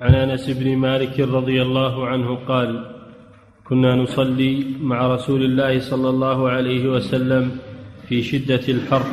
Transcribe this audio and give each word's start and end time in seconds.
عن 0.00 0.14
أنس 0.14 0.50
بن 0.50 0.76
مالك 0.76 1.20
رضي 1.20 1.62
الله 1.62 2.06
عنه 2.06 2.34
قال 2.34 2.84
كنا 3.64 3.94
نصلي 3.94 4.64
مع 4.80 5.14
رسول 5.14 5.44
الله 5.44 5.80
صلى 5.80 6.08
الله 6.08 6.48
عليه 6.50 6.88
وسلم 6.88 7.58
في 8.08 8.22
شدة 8.22 8.60
الحر 8.68 9.06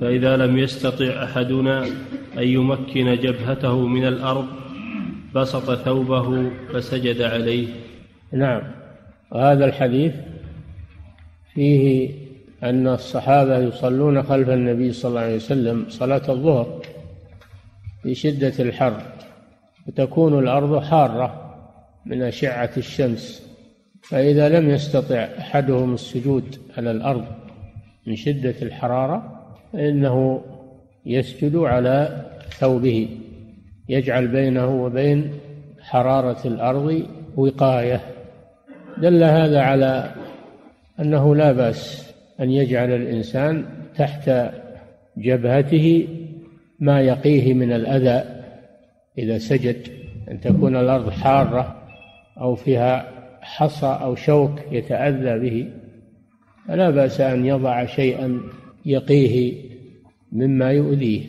فإذا 0.00 0.36
لم 0.36 0.58
يستطع 0.58 1.24
أحدنا 1.24 1.86
أن 2.38 2.42
يمكن 2.42 3.14
جبهته 3.14 3.86
من 3.86 4.06
الأرض 4.06 4.46
بسط 5.34 5.74
ثوبه 5.74 6.50
فسجد 6.72 7.22
عليه. 7.22 7.66
نعم. 8.32 8.62
وهذا 9.32 9.64
الحديث 9.64 10.14
فيه 11.54 12.10
أن 12.62 12.88
الصحابة 12.88 13.58
يصلون 13.58 14.22
خلف 14.22 14.48
النبي 14.48 14.92
صلى 14.92 15.08
الله 15.08 15.20
عليه 15.20 15.36
وسلم 15.36 15.86
صلاة 15.88 16.22
الظهر 16.28 16.82
في 18.02 18.14
شدة 18.14 18.52
الحر. 18.58 19.02
وتكون 19.88 20.38
الأرض 20.38 20.82
حارة 20.82 21.54
من 22.06 22.22
أشعة 22.22 22.70
الشمس 22.76 23.48
فإذا 24.02 24.48
لم 24.48 24.70
يستطع 24.70 25.28
أحدهم 25.38 25.94
السجود 25.94 26.56
على 26.76 26.90
الأرض 26.90 27.24
من 28.06 28.16
شدة 28.16 28.54
الحرارة 28.62 29.42
فإنه 29.72 30.42
يسجد 31.06 31.56
على 31.56 32.24
ثوبه 32.50 33.08
يجعل 33.88 34.28
بينه 34.28 34.82
وبين 34.82 35.30
حرارة 35.80 36.46
الأرض 36.46 37.06
وقاية. 37.36 38.00
دل 38.98 39.24
هذا 39.24 39.60
على 39.60 40.10
أنه 41.00 41.34
لا 41.34 41.52
بأس 41.52 42.12
أن 42.40 42.50
يجعل 42.50 42.90
الإنسان 42.90 43.64
تحت 43.96 44.30
جبهته 45.16 46.08
ما 46.80 47.00
يقيه 47.00 47.54
من 47.54 47.72
الأذى 47.72 48.37
إذا 49.18 49.38
سجد 49.38 49.76
أن 50.30 50.40
تكون 50.40 50.76
الأرض 50.76 51.10
حارة 51.10 51.76
أو 52.40 52.54
فيها 52.54 53.08
حصى 53.40 53.98
أو 54.02 54.14
شوك 54.14 54.60
يتأذى 54.72 55.38
به 55.38 55.70
فلا 56.68 56.90
بأس 56.90 57.20
أن 57.20 57.46
يضع 57.46 57.86
شيئا 57.86 58.40
يقيه 58.86 59.54
مما 60.32 60.72
يؤذيه 60.72 61.22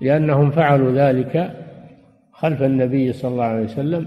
لأنهم 0.00 0.50
فعلوا 0.50 0.92
ذلك 0.92 1.50
خلف 2.32 2.62
النبي 2.62 3.12
صلى 3.12 3.30
الله 3.30 3.44
عليه 3.44 3.64
وسلم 3.64 4.06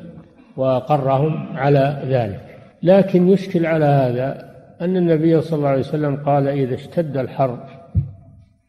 وأقرهم 0.57 1.57
على 1.57 2.03
ذلك. 2.05 2.41
لكن 2.83 3.29
يشكل 3.29 3.65
على 3.65 3.85
هذا 3.85 4.53
أن 4.81 4.97
النبي 4.97 5.41
صلى 5.41 5.57
الله 5.57 5.69
عليه 5.69 5.79
وسلم 5.79 6.15
قال 6.15 6.47
إذا 6.47 6.75
اشتد 6.75 7.17
الحر 7.17 7.59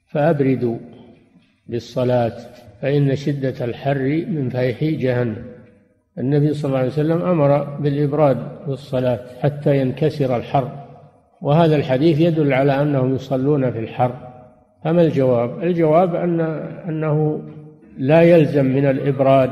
فأبردوا. 0.09 0.79
بالصلاة 1.69 2.33
فإن 2.83 3.16
شدة 3.16 3.64
الحر 3.64 4.24
من 4.28 4.48
فيح 4.48 4.84
جهنم. 4.84 5.36
النبي 6.19 6.55
صلى 6.55 6.69
الله 6.69 6.78
عليه 6.78 6.88
وسلم 6.88 7.22
أمر 7.22 7.64
بالإبراد 7.64 8.66
بالصلاة 8.66 9.20
حتى 9.42 9.80
ينكسر 9.80 10.36
الحر. 10.36 10.70
وهذا 11.42 11.77
الحديث 11.77 12.20
يدل 12.20 12.52
على 12.52 12.83
أنهم 12.83 13.14
يصلون 13.14 13.70
في 13.70 13.78
الحر. 13.78 14.14
فما 14.84 15.02
الجواب؟ 15.02 15.62
الجواب 15.62 16.14
أن 16.14 16.41
أنه 16.89 17.42
لا 17.98 18.22
يلزم 18.22 18.64
من 18.64 18.86
الإبراد 18.86 19.50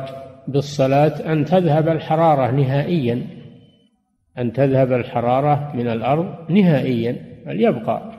بالصلاة 0.48 1.32
أن 1.32 1.44
تذهب 1.44 1.88
الحرارة 1.88 2.50
نهائيا. 2.50 3.26
أن 4.38 4.52
تذهب 4.52 4.92
الحرارة 4.92 5.72
من 5.74 5.88
الأرض 5.88 6.50
نهائيا 6.50 7.16
بل 7.46 7.60
يبقى 7.60 8.12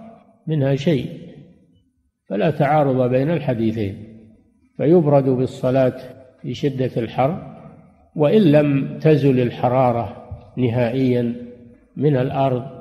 منها 0.48 0.76
شيء. 0.76 1.28
فلا 2.30 2.52
تعارض 2.52 3.10
بين 3.10 3.32
الحديثين 3.32 4.04
فيبرد 4.78 5.30
بالصلاة 5.30 5.98
في 6.42 6.54
شدة 6.54 6.92
الحر 6.98 7.58
وإن 8.16 8.42
لم 8.42 9.00
تزل 9.00 9.40
الحرارة 9.40 10.24
نهائيا 10.58 11.36
من 11.98 12.18
الأرض 12.18 12.77